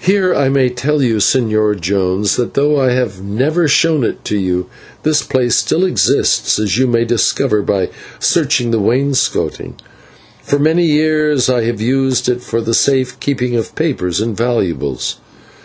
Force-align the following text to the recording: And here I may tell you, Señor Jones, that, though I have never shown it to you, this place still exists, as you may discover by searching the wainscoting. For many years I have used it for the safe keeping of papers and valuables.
And 0.00 0.06
here 0.08 0.34
I 0.34 0.48
may 0.48 0.68
tell 0.68 1.00
you, 1.00 1.18
Señor 1.18 1.78
Jones, 1.80 2.34
that, 2.34 2.54
though 2.54 2.80
I 2.80 2.90
have 2.90 3.22
never 3.22 3.68
shown 3.68 4.02
it 4.02 4.24
to 4.24 4.36
you, 4.36 4.66
this 5.04 5.22
place 5.22 5.54
still 5.54 5.84
exists, 5.84 6.58
as 6.58 6.76
you 6.76 6.88
may 6.88 7.04
discover 7.04 7.62
by 7.62 7.90
searching 8.18 8.72
the 8.72 8.80
wainscoting. 8.80 9.76
For 10.42 10.58
many 10.58 10.86
years 10.86 11.48
I 11.48 11.62
have 11.66 11.80
used 11.80 12.28
it 12.28 12.42
for 12.42 12.60
the 12.60 12.74
safe 12.74 13.20
keeping 13.20 13.54
of 13.54 13.76
papers 13.76 14.18
and 14.20 14.36
valuables. 14.36 15.18